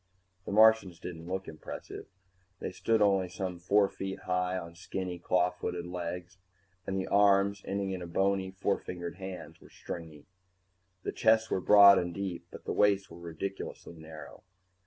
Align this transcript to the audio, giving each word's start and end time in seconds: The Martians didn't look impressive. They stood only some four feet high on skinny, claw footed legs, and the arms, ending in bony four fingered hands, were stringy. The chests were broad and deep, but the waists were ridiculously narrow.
The 0.47 0.51
Martians 0.51 0.99
didn't 0.99 1.27
look 1.27 1.47
impressive. 1.47 2.07
They 2.57 2.71
stood 2.71 3.03
only 3.03 3.29
some 3.29 3.59
four 3.59 3.87
feet 3.87 4.21
high 4.21 4.57
on 4.57 4.73
skinny, 4.73 5.19
claw 5.19 5.51
footed 5.51 5.85
legs, 5.85 6.39
and 6.87 6.97
the 6.99 7.05
arms, 7.05 7.61
ending 7.65 7.91
in 7.91 8.03
bony 8.07 8.49
four 8.49 8.79
fingered 8.79 9.17
hands, 9.17 9.61
were 9.61 9.69
stringy. 9.69 10.25
The 11.03 11.11
chests 11.11 11.51
were 11.51 11.61
broad 11.61 11.99
and 11.99 12.15
deep, 12.15 12.47
but 12.49 12.65
the 12.65 12.73
waists 12.73 13.11
were 13.11 13.19
ridiculously 13.19 13.93
narrow. 13.93 14.41